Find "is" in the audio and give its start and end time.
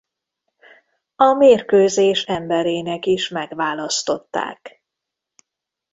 3.05-3.29